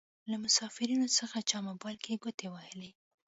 له 0.29 0.35
مسافرينو 0.45 1.07
څخه 1.19 1.37
چا 1.49 1.57
موبايل 1.67 1.97
کې 2.03 2.21
ګوتې 2.23 2.47
وهلې. 2.51 2.89